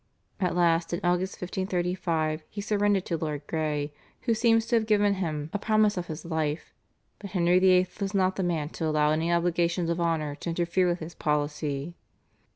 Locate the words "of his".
5.95-6.25